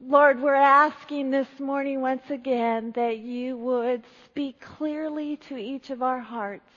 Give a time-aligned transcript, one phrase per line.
[0.00, 6.04] Lord, we're asking this morning once again that you would speak clearly to each of
[6.04, 6.70] our hearts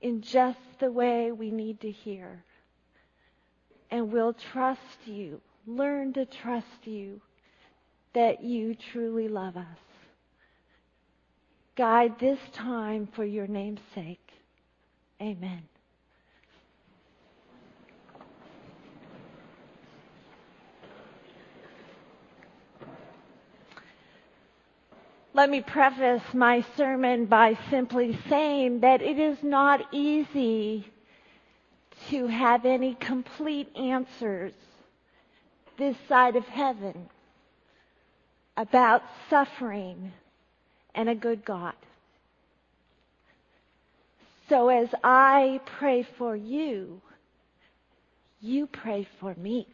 [0.00, 2.44] in just the way we need to hear.
[3.90, 7.20] And we'll trust you, learn to trust you,
[8.12, 9.78] that you truly love us.
[11.76, 14.30] Guide this time for your name's sake.
[15.20, 15.69] Amen.
[25.32, 30.90] Let me preface my sermon by simply saying that it is not easy
[32.08, 34.52] to have any complete answers
[35.78, 37.08] this side of heaven
[38.56, 40.12] about suffering
[40.94, 41.74] and a good God.
[44.48, 47.00] So as I pray for you,
[48.40, 49.68] you pray for me.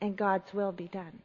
[0.00, 1.20] And God's will be done.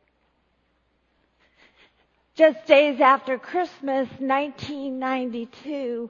[2.37, 6.07] Just days after Christmas 1992,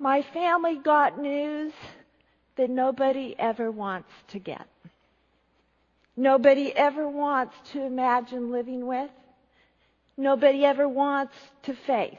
[0.00, 1.72] my family got news
[2.56, 4.66] that nobody ever wants to get.
[6.16, 9.12] Nobody ever wants to imagine living with.
[10.16, 12.18] Nobody ever wants to face.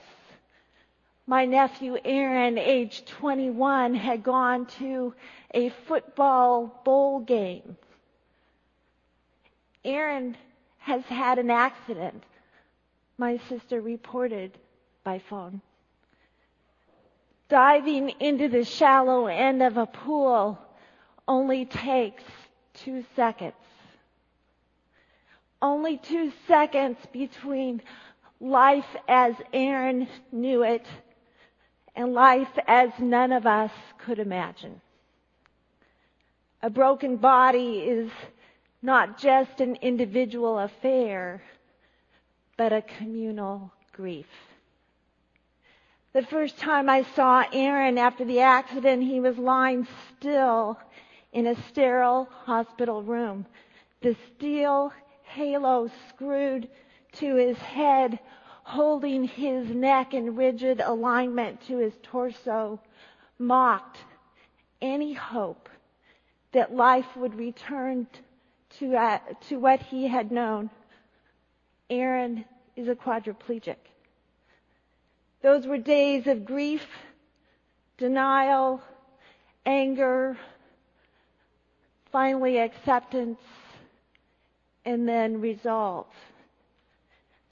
[1.27, 5.13] My nephew Aaron, age 21, had gone to
[5.53, 7.75] a football bowl game.
[9.83, 10.37] Aaron
[10.77, 12.23] has had an accident
[13.23, 14.51] my sister reported
[15.05, 15.61] by phone.
[17.47, 20.59] Diving into the shallow end of a pool
[21.25, 22.21] only takes
[22.73, 23.53] two seconds.
[25.61, 27.81] Only two seconds between
[28.41, 30.85] life as Aaron knew it
[31.95, 34.81] and life as none of us could imagine.
[36.61, 38.11] A broken body is
[38.81, 41.41] not just an individual affair
[42.57, 44.27] but a communal grief.
[46.13, 50.77] The first time I saw Aaron after the accident, he was lying still
[51.31, 53.47] in a sterile hospital room.
[54.01, 54.93] The steel
[55.23, 56.69] halo screwed
[57.13, 58.19] to his head,
[58.63, 62.79] holding his neck in rigid alignment to his torso,
[63.39, 63.97] mocked
[64.81, 65.69] any hope
[66.51, 68.05] that life would return
[68.77, 69.19] to, uh,
[69.49, 70.69] to what he had known.
[71.89, 72.45] Aaron
[72.75, 73.77] is a quadriplegic.
[75.41, 76.85] Those were days of grief,
[77.97, 78.81] denial,
[79.65, 80.37] anger,
[82.11, 83.39] finally acceptance,
[84.85, 86.07] and then resolve.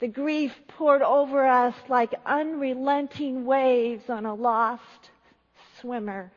[0.00, 5.10] The grief poured over us like unrelenting waves on a lost
[5.80, 6.32] swimmer.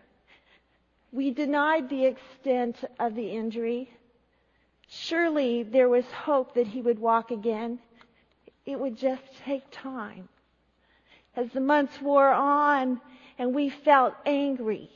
[1.11, 3.89] We denied the extent of the injury.
[4.97, 7.79] Surely there was hope that he would walk again
[8.65, 10.27] it would just take time.
[11.35, 12.99] As the months wore on
[13.37, 14.89] and we felt angry,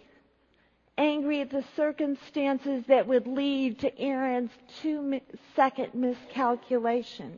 [0.98, 4.52] angry at the circumstances that would lead to Aaron's
[4.82, 5.22] two
[5.56, 7.38] second miscalculation,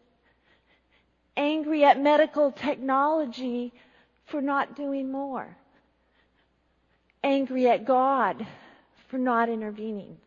[1.35, 3.73] angry at medical technology
[4.25, 5.57] for not doing more,
[7.23, 8.45] angry at God
[9.09, 10.17] for not intervening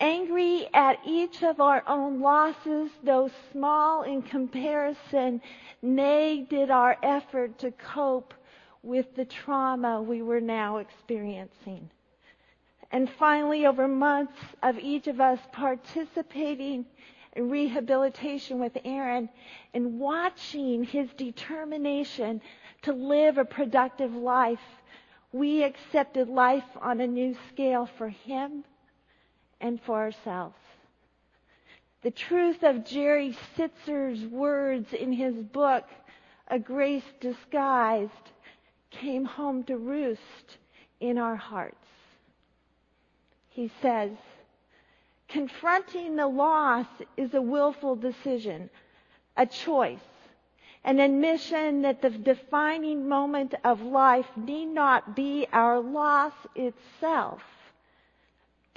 [0.00, 5.40] angry at each of our own losses, though small in comparison,
[5.82, 8.34] nay, did our effort to cope
[8.82, 11.90] with the trauma we were now experiencing.
[12.90, 16.86] And finally, over months of each of us participating
[17.34, 19.28] in rehabilitation with Aaron
[19.74, 22.40] and watching his determination
[22.82, 24.60] to live a productive life,
[25.32, 28.64] we accepted life on a new scale for him
[29.60, 30.56] and for ourselves.
[32.02, 35.84] The truth of Jerry Sittser's words in his book,
[36.48, 38.12] A Grace Disguised,
[38.90, 40.58] came home to roost
[41.00, 41.74] in our hearts.
[43.48, 44.12] He says,
[45.28, 48.70] confronting the loss is a willful decision,
[49.36, 49.98] a choice,
[50.84, 57.42] an admission that the defining moment of life need not be our loss itself,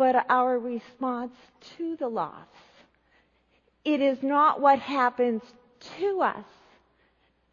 [0.01, 1.35] but our response
[1.77, 2.47] to the loss.
[3.85, 5.43] It is not what happens
[5.99, 6.45] to us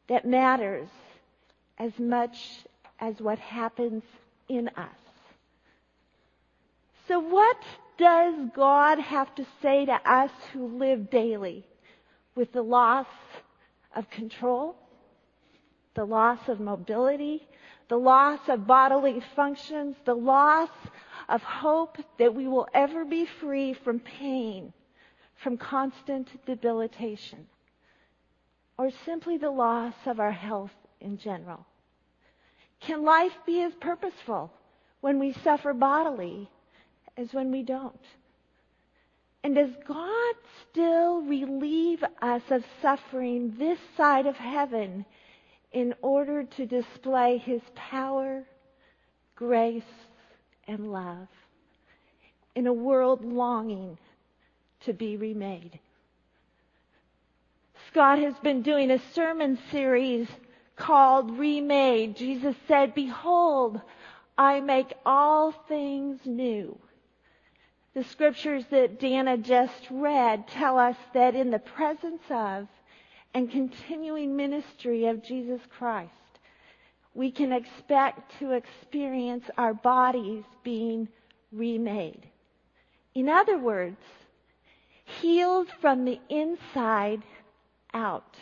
[0.09, 0.89] that matters
[1.77, 2.65] as much
[3.01, 4.03] as what happens
[4.49, 4.99] in us.
[7.07, 7.59] So what
[7.99, 11.67] does God have to say to us who live daily
[12.35, 13.09] with the loss
[13.95, 14.75] of control,
[15.95, 17.47] the loss of mobility,
[17.89, 20.71] the loss of bodily functions, the loss
[21.29, 24.73] of hope that we will ever be free from pain,
[25.37, 27.47] from constant debilitation
[28.79, 30.71] or simply the loss of our health
[31.01, 31.67] in general?
[32.81, 34.53] Can life be as purposeful
[35.01, 36.49] when we suffer bodily
[37.17, 38.01] as when we don't?
[39.43, 40.35] And does God
[40.71, 45.05] still relieve us of suffering this side of heaven
[45.73, 48.45] in order to display his power,
[49.35, 49.83] grace,
[50.67, 51.29] and love
[52.55, 53.99] in a world longing
[54.81, 55.79] to be remade?
[57.91, 60.29] Scott has been doing a sermon series
[60.77, 62.17] called Remade.
[62.17, 63.81] Jesus said, Behold,
[64.37, 66.79] I make all things new.
[67.95, 72.69] The scriptures that Dana just read tell us that in the presence of
[73.35, 76.13] and continuing ministry of Jesus Christ,
[77.15, 81.09] we can expect to experience our bodies being
[81.53, 82.27] remade.
[83.15, 84.01] In other words,
[85.05, 87.23] healed from the inside
[87.95, 88.37] out,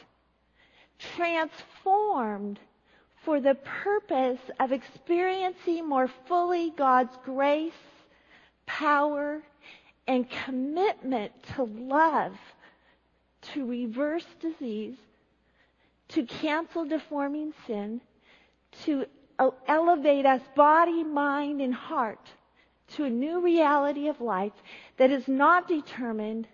[0.99, 2.59] transformed
[3.25, 7.73] for the purpose of experiencing more fully God's grace
[8.67, 9.43] power,
[10.07, 12.37] and commitment to love,
[13.55, 14.97] to reverse disease,
[16.09, 18.01] to cancel deforming sin,
[18.85, 19.07] to
[19.69, 22.31] elevate us body, mind, and heart
[22.89, 24.53] to a new reality of life
[24.97, 26.47] that is not determined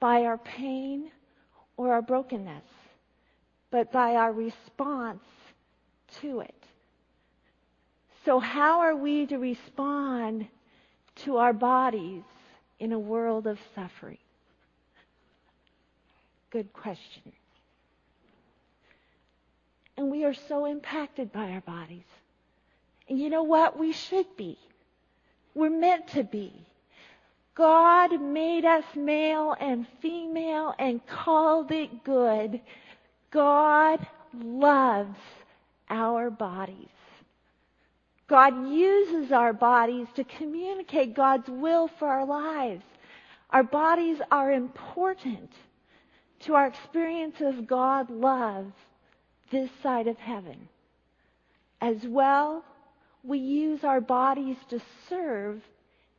[0.00, 1.10] by our pain
[1.76, 2.64] or our brokenness,
[3.70, 5.24] but by our response
[6.20, 6.54] to it.
[8.24, 10.46] So how are we to respond
[11.16, 12.22] to our bodies
[12.78, 14.18] in a world of suffering?
[16.50, 17.32] Good question.
[19.96, 22.04] And we are so impacted by our bodies.
[23.08, 23.78] And you know what?
[23.78, 24.58] We should be.
[25.54, 26.52] We're meant to be.
[27.54, 32.60] God made us male and female and called it good.
[33.30, 35.18] God loves
[35.90, 36.88] our bodies.
[38.28, 42.84] God uses our bodies to communicate God's will for our lives.
[43.50, 45.50] Our bodies are important
[46.40, 48.72] to our experience of God love
[49.50, 50.68] this side of heaven.
[51.80, 52.64] As well,
[53.24, 55.62] we use our bodies to serve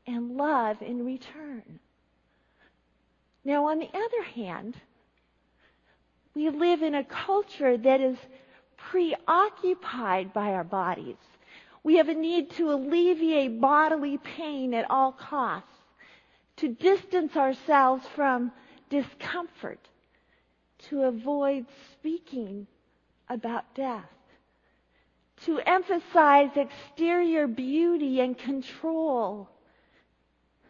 [0.07, 1.79] and love in return.
[3.43, 4.75] Now, on the other hand,
[6.35, 8.17] we live in a culture that is
[8.77, 11.17] preoccupied by our bodies.
[11.83, 15.69] We have a need to alleviate bodily pain at all costs,
[16.57, 18.51] to distance ourselves from
[18.89, 19.79] discomfort,
[20.89, 22.67] to avoid speaking
[23.27, 24.09] about death,
[25.45, 29.49] to emphasize exterior beauty and control.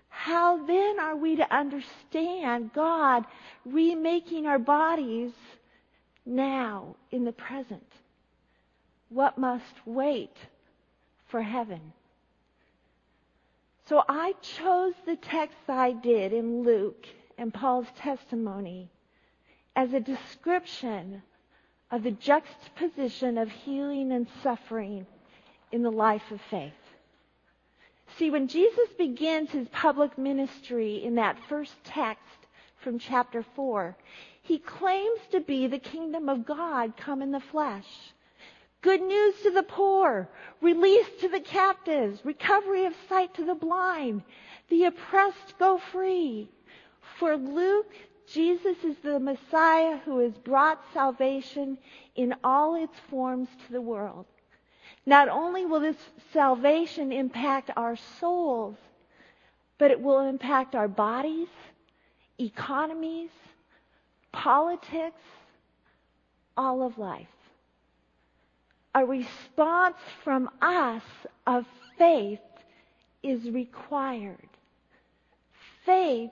[0.09, 3.25] How then are we to understand God
[3.65, 5.31] remaking our bodies
[6.25, 7.87] now in the present?
[9.09, 10.35] What must wait
[11.29, 11.93] for heaven.
[13.87, 17.07] So I chose the text I did in Luke
[17.37, 18.89] and Paul's testimony
[19.75, 21.21] as a description
[21.91, 25.05] of the juxtaposition of healing and suffering
[25.71, 26.73] in the life of faith.
[28.17, 32.23] See, when Jesus begins his public ministry in that first text
[32.77, 33.95] from chapter 4,
[34.41, 37.87] he claims to be the kingdom of God come in the flesh.
[38.81, 40.29] Good news to the poor,
[40.61, 44.23] release to the captives, recovery of sight to the blind,
[44.69, 46.49] the oppressed go free.
[47.19, 47.93] For Luke,
[48.31, 51.77] Jesus is the Messiah who has brought salvation
[52.15, 54.25] in all its forms to the world.
[55.05, 55.97] Not only will this
[56.31, 58.75] salvation impact our souls,
[59.77, 61.47] but it will impact our bodies,
[62.37, 63.31] economies,
[64.31, 65.21] politics,
[66.55, 67.27] all of life
[68.95, 71.03] a response from us
[71.45, 71.65] of
[71.97, 72.39] faith
[73.23, 74.49] is required.
[75.85, 76.31] Faith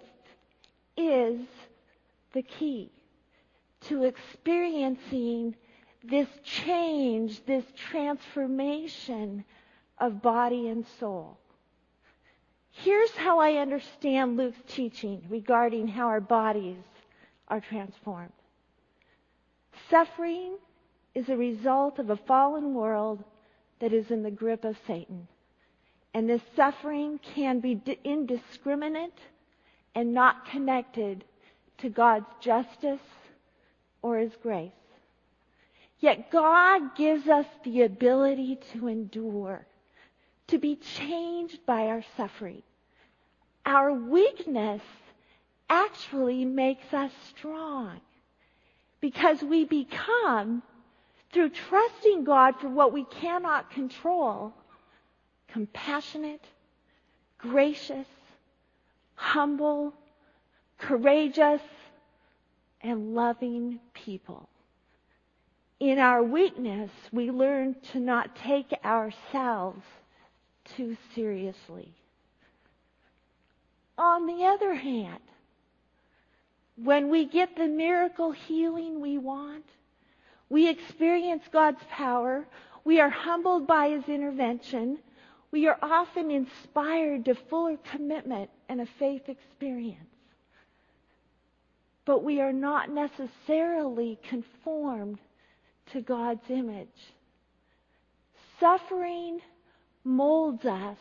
[0.95, 1.39] is
[2.37, 2.91] the key
[3.81, 5.55] to experiencing
[6.03, 9.43] this change, this transformation
[9.97, 11.39] of body and soul.
[12.69, 16.77] Here's how I understand Luke's teaching regarding how our bodies
[17.47, 18.33] are transformed.
[19.89, 20.57] Suffering
[21.15, 23.23] is a result of a fallen world
[23.79, 25.27] that is in the grip of Satan.
[26.13, 29.17] And this suffering can be indiscriminate
[29.95, 31.23] and not connected
[31.79, 32.99] to God's justice
[34.01, 34.71] or His grace.
[35.99, 39.65] Yet God gives us the ability to endure,
[40.47, 42.61] to be changed by our suffering.
[43.65, 44.81] Our weakness
[45.69, 47.99] actually makes us strong
[49.01, 50.63] because we become,
[51.31, 54.53] through trusting God for what we cannot control,
[55.47, 56.45] compassionate,
[57.37, 58.07] gracious,
[59.15, 59.93] humble,
[60.77, 61.61] courageous,
[62.81, 64.47] and loving people.
[65.79, 69.83] In our weakness, we learn to not take ourselves
[70.75, 71.93] too seriously.
[73.97, 75.19] On the other hand,
[76.75, 79.65] when we get the miracle healing we want,
[80.49, 82.45] we experience God's power,
[82.83, 84.99] we are humbled by His intervention,
[85.51, 90.16] we are often inspired to fuller commitment and a faith experience.
[92.07, 95.19] But we are not necessarily conformed
[95.91, 96.87] to God's image.
[98.61, 99.41] Suffering
[100.05, 100.97] molds us.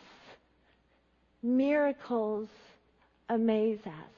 [1.45, 2.49] Miracles
[3.29, 4.17] amaze us.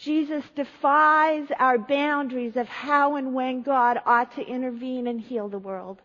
[0.00, 5.58] Jesus defies our boundaries of how and when God ought to intervene and heal the
[5.58, 6.00] world.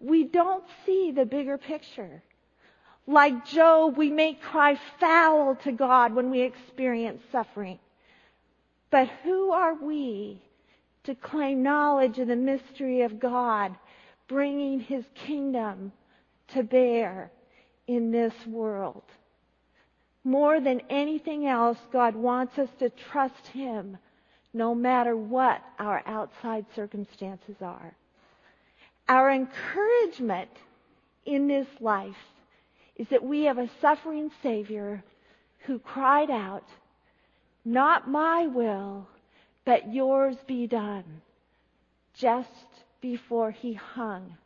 [0.00, 2.22] We don't see the bigger picture.
[3.06, 7.78] Like Job, we may cry foul to God when we experience suffering.
[8.90, 10.42] But who are we
[11.04, 13.76] to claim knowledge of the mystery of God,
[14.26, 15.92] bringing His kingdom
[16.48, 17.30] to bear
[17.86, 19.04] in this world?
[20.24, 23.98] More than anything else, God wants us to trust Him
[24.52, 27.94] no matter what our outside circumstances are.
[29.08, 30.50] Our encouragement
[31.24, 32.16] in this life
[32.96, 35.02] is that we have a suffering Savior
[35.66, 36.64] who cried out,
[37.64, 39.06] Not my will,
[39.64, 41.22] but yours be done,
[42.14, 42.48] just
[43.00, 44.36] before he hung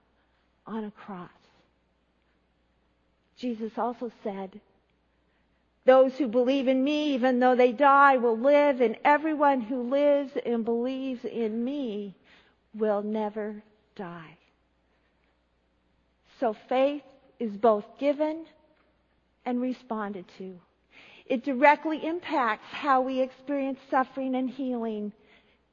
[0.67, 1.31] on a cross.
[3.37, 4.61] Jesus also said,
[5.87, 10.31] those who believe in me, even though they die, will live, and everyone who lives
[10.45, 12.15] and believes in me
[12.75, 13.63] will never
[13.97, 14.37] die.
[16.39, 17.03] So faith
[17.41, 18.45] is both given
[19.45, 20.55] and responded to.
[21.27, 25.13] It directly impacts how we experience suffering and healing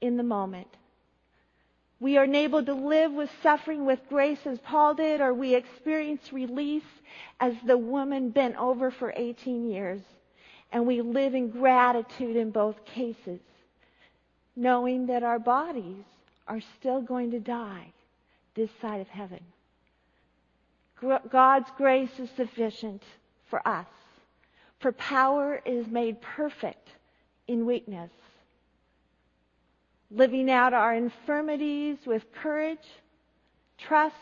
[0.01, 0.67] in the moment.
[1.99, 6.31] We are enabled to live with suffering with grace as Paul did, or we experience
[6.31, 6.83] release
[7.39, 10.01] as the woman bent over for 18 years.
[10.71, 13.39] And we live in gratitude in both cases,
[14.55, 16.03] knowing that our bodies
[16.47, 17.91] are still going to die
[18.55, 19.39] this side of heaven.
[21.01, 23.03] God's grace is sufficient
[23.49, 23.87] for us,
[24.79, 26.89] for power is made perfect
[27.47, 28.11] in weakness
[30.11, 32.87] living out our infirmities with courage,
[33.77, 34.15] trust,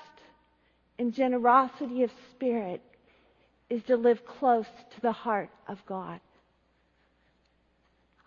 [0.97, 2.81] and generosity of spirit
[3.69, 6.19] is to live close to the heart of God.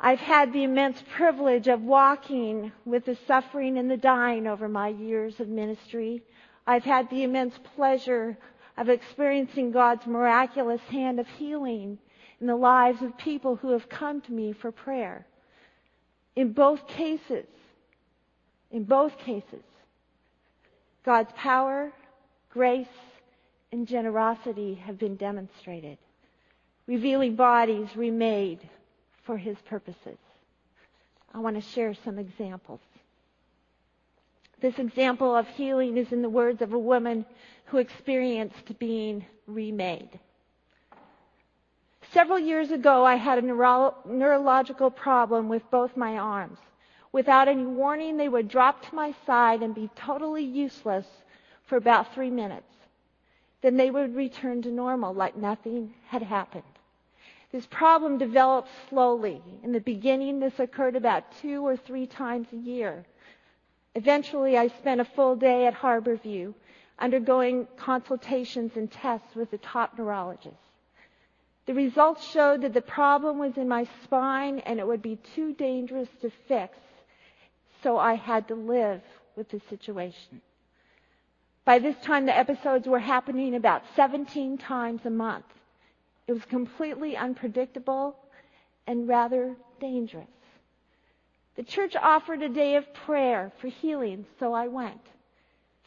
[0.00, 4.88] I've had the immense privilege of walking with the suffering and the dying over my
[4.88, 6.22] years of ministry.
[6.68, 8.36] I've had the immense pleasure
[8.76, 11.98] of experiencing God's miraculous hand of healing
[12.42, 15.24] in the lives of people who have come to me for prayer.
[16.36, 17.46] In both cases,
[18.70, 19.62] in both cases,
[21.06, 21.90] God's power,
[22.50, 22.86] grace,
[23.72, 25.96] and generosity have been demonstrated,
[26.86, 28.60] revealing bodies remade
[29.24, 30.18] for His purposes.
[31.32, 32.80] I want to share some examples.
[34.60, 37.24] This example of healing is in the words of a woman
[37.66, 40.18] who experienced being remade.
[42.12, 46.58] Several years ago, I had a neuro- neurological problem with both my arms.
[47.12, 51.06] Without any warning, they would drop to my side and be totally useless
[51.66, 52.72] for about three minutes.
[53.60, 56.62] Then they would return to normal like nothing had happened.
[57.52, 59.42] This problem developed slowly.
[59.62, 63.04] In the beginning, this occurred about two or three times a year.
[63.94, 66.54] Eventually, I spent a full day at Harborview
[66.98, 70.56] undergoing consultations and tests with the top neurologist.
[71.66, 75.52] The results showed that the problem was in my spine and it would be too
[75.52, 76.76] dangerous to fix,
[77.82, 79.02] so I had to live
[79.36, 80.40] with the situation.
[81.64, 85.44] By this time, the episodes were happening about 17 times a month.
[86.26, 88.16] It was completely unpredictable
[88.86, 90.26] and rather dangerous.
[91.58, 95.00] The church offered a day of prayer for healing, so I went.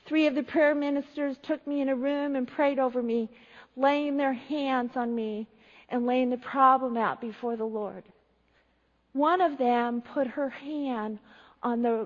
[0.06, 3.30] Three of the prayer ministers took me in a room and prayed over me,
[3.78, 5.48] laying their hands on me
[5.88, 8.04] and laying the problem out before the Lord.
[9.14, 11.20] One of them put her hand
[11.64, 12.06] on the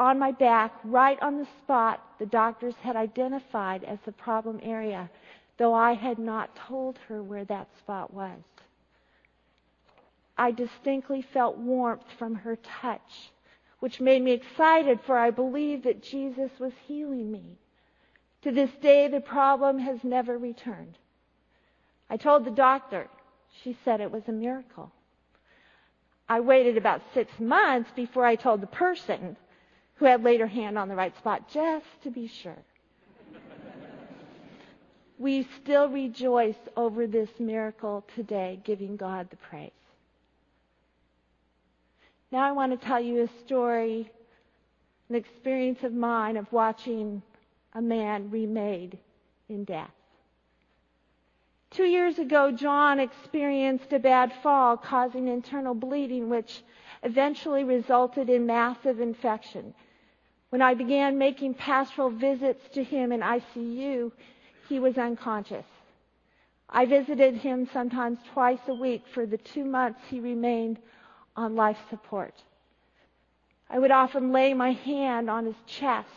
[0.00, 5.08] on my back right on the spot the doctors had identified as the problem area,
[5.56, 8.40] though I had not told her where that spot was.
[10.36, 13.32] I distinctly felt warmth from her touch,
[13.80, 17.58] which made me excited for I believed that Jesus was healing me.
[18.42, 20.98] To this day, the problem has never returned.
[22.10, 23.08] I told the doctor.
[23.62, 24.90] She said it was a miracle.
[26.28, 29.36] I waited about six months before I told the person
[29.96, 32.64] who had laid her hand on the right spot just to be sure.
[35.18, 39.70] we still rejoice over this miracle today, giving God the praise.
[42.32, 44.10] Now I want to tell you a story,
[45.10, 47.22] an experience of mine of watching
[47.74, 48.98] a man remade
[49.50, 49.92] in death.
[51.70, 56.62] Two years ago, John experienced a bad fall causing internal bleeding, which
[57.02, 59.74] eventually resulted in massive infection.
[60.48, 64.10] When I began making pastoral visits to him in ICU,
[64.70, 65.66] he was unconscious.
[66.70, 70.78] I visited him sometimes twice a week for the two months he remained
[71.36, 72.34] on life support.
[73.70, 76.08] I would often lay my hand on his chest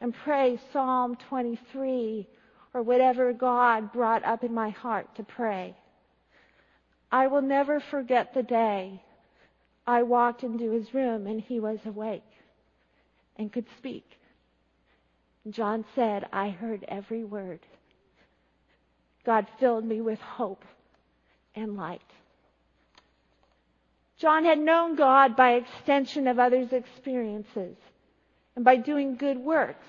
[0.00, 2.26] and pray Psalm 23
[2.72, 5.76] or whatever God brought up in my heart to pray.
[7.10, 9.02] I will never forget the day
[9.86, 12.22] I walked into his room and he was awake
[13.36, 14.04] and could speak.
[15.50, 17.60] John said, I heard every word.
[19.24, 20.64] God filled me with hope
[21.54, 22.02] and light.
[24.18, 27.76] John had known God by extension of others' experiences
[28.56, 29.86] and by doing good works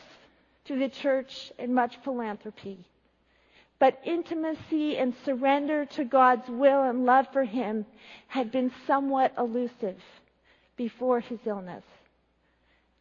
[0.66, 2.78] through the church and much philanthropy.
[3.80, 7.88] But intimacy and surrender to God's will and love for him
[8.28, 10.00] had been somewhat elusive
[10.76, 11.84] before his illness.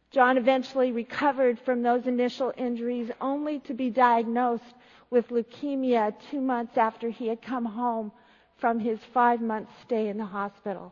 [0.09, 4.73] John eventually recovered from those initial injuries only to be diagnosed
[5.11, 8.11] with leukemia two months after he had come home
[8.57, 10.91] from his five month stay in the hospital.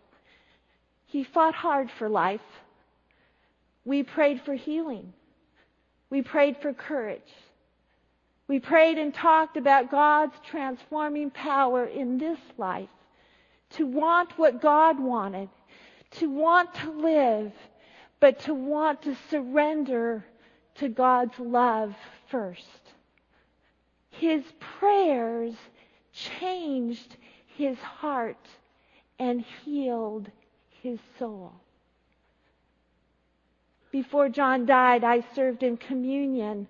[1.07, 2.41] He fought hard for life.
[3.85, 5.13] We prayed for healing.
[6.09, 7.33] We prayed for courage.
[8.47, 12.89] We prayed and talked about God's transforming power in this life
[13.71, 15.49] to want what God wanted,
[16.11, 17.51] to want to live,
[18.19, 20.25] but to want to surrender
[20.75, 21.95] to God's love
[22.29, 22.93] first.
[24.09, 25.53] His prayers
[26.13, 27.17] changed
[27.57, 28.47] his heart
[29.19, 30.29] and healed
[30.81, 31.53] his soul.
[33.91, 36.67] Before John died, I served in communion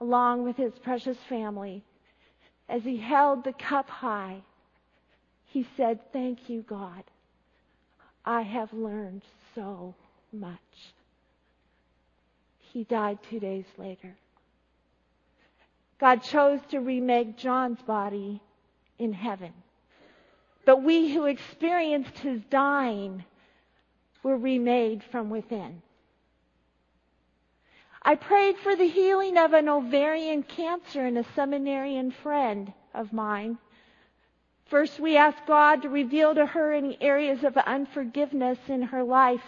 [0.00, 1.82] along with his precious family.
[2.68, 4.40] As he held the cup high,
[5.46, 7.04] he said, Thank you, God.
[8.24, 9.22] I have learned
[9.54, 9.94] so
[10.32, 10.58] much.
[12.72, 14.16] He died two days later.
[16.00, 18.40] God chose to remake John's body
[18.98, 19.52] in heaven.
[20.64, 23.24] But we who experienced his dying
[24.24, 25.82] were remade from within.
[28.02, 33.58] I prayed for the healing of an ovarian cancer in a seminarian friend of mine.
[34.66, 39.44] First, we asked God to reveal to her any areas of unforgiveness in her life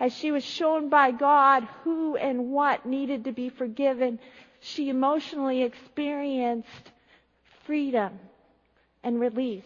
[0.00, 4.18] as she was shown by God who and what needed to be forgiven.
[4.60, 6.92] She emotionally experienced
[7.66, 8.18] freedom
[9.02, 9.64] and release.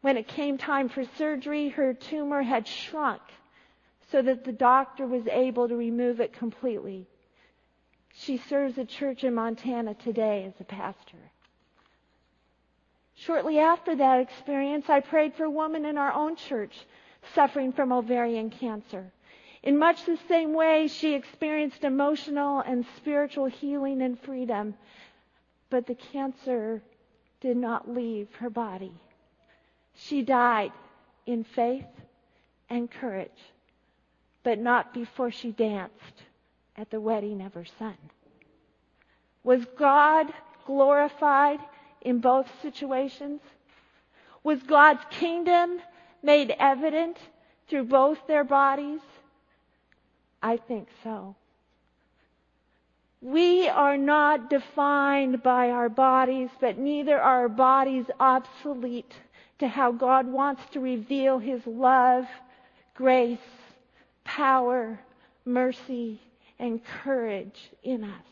[0.00, 3.20] When it came time for surgery, her tumor had shrunk
[4.10, 7.06] so that the doctor was able to remove it completely.
[8.14, 11.18] She serves a church in Montana today as a pastor.
[13.14, 16.74] Shortly after that experience, I prayed for a woman in our own church
[17.34, 19.12] suffering from ovarian cancer.
[19.62, 24.74] In much the same way, she experienced emotional and spiritual healing and freedom,
[25.68, 26.82] but the cancer
[27.40, 28.92] did not leave her body.
[29.94, 30.72] She died
[31.26, 31.86] in faith
[32.70, 33.30] and courage
[34.42, 36.24] but not before she danced
[36.76, 37.96] at the wedding of her son.
[39.42, 40.32] Was God
[40.66, 41.60] glorified
[42.02, 43.40] in both situations?
[44.42, 45.80] Was God's kingdom
[46.22, 47.18] made evident
[47.68, 49.00] through both their bodies?
[50.42, 51.36] I think so.
[53.22, 59.14] We are not defined by our bodies, but neither are our bodies obsolete
[59.58, 62.24] to how God wants to reveal His love,
[62.94, 63.38] grace,
[64.36, 65.00] power,
[65.44, 66.20] mercy,
[66.60, 68.24] and courage in us.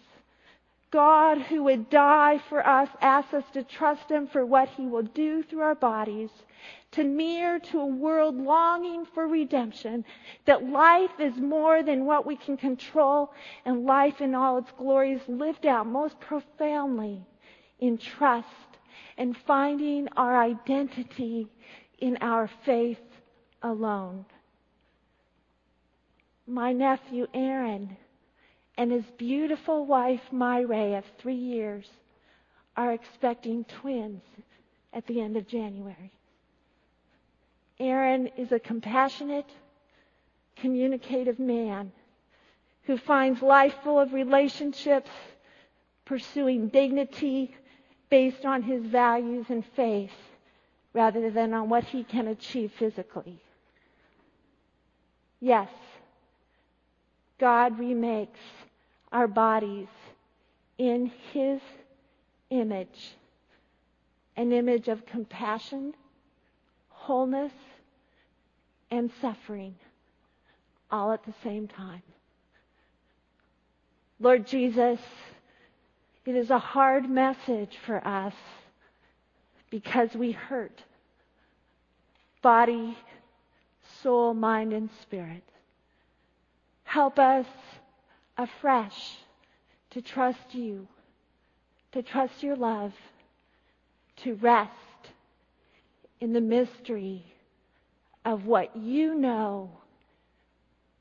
[0.92, 5.02] God, who would die for us, asks us to trust Him for what He will
[5.02, 6.30] do through our bodies,
[6.92, 10.04] to near to a world longing for redemption,
[10.44, 13.32] that life is more than what we can control,
[13.64, 17.20] and life in all its glories lived out most profoundly
[17.80, 18.46] in trust
[19.18, 21.48] and finding our identity
[21.98, 23.02] in our faith
[23.62, 24.24] alone.
[26.48, 27.94] My nephew Aaron
[28.78, 31.86] and his beautiful wife Myra of three years
[32.74, 34.22] are expecting twins
[34.94, 36.10] at the end of January.
[37.78, 39.50] Aaron is a compassionate,
[40.56, 41.92] communicative man
[42.84, 45.10] who finds life full of relationships,
[46.06, 47.54] pursuing dignity
[48.08, 50.16] based on his values and faith
[50.94, 53.38] rather than on what he can achieve physically.
[55.40, 55.68] Yes,
[57.38, 58.40] God remakes
[59.12, 59.88] our bodies
[60.76, 61.60] in his
[62.50, 63.12] image,
[64.36, 65.94] an image of compassion,
[66.88, 67.52] wholeness,
[68.90, 69.74] and suffering
[70.90, 72.02] all at the same time.
[74.20, 74.98] Lord Jesus,
[76.26, 78.34] it is a hard message for us
[79.70, 80.82] because we hurt
[82.42, 82.96] body,
[84.02, 85.42] soul, mind, and spirit.
[86.88, 87.44] Help us
[88.38, 89.18] afresh
[89.90, 90.88] to trust you,
[91.92, 92.94] to trust your love,
[94.16, 94.72] to rest
[96.18, 97.22] in the mystery
[98.24, 99.70] of what you know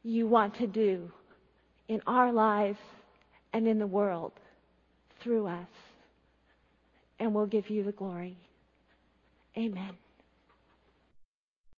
[0.03, 1.09] you want to do
[1.87, 2.79] in our lives
[3.53, 4.33] and in the world
[5.21, 5.69] through us.
[7.17, 8.35] And we'll give you the glory.
[9.57, 9.95] Amen.